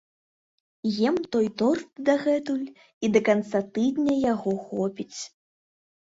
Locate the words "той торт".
1.35-1.87